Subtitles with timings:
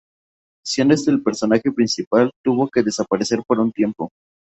[0.65, 4.09] Siendo este el personaje principal, tuvo que desaparecer por un tiempo.